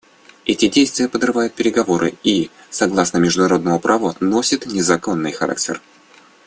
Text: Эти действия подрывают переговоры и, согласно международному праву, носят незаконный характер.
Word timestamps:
Эти 0.47 0.67
действия 0.67 1.07
подрывают 1.07 1.53
переговоры 1.53 2.15
и, 2.23 2.49
согласно 2.71 3.19
международному 3.19 3.79
праву, 3.79 4.15
носят 4.19 4.65
незаконный 4.65 5.31
характер. 5.31 5.79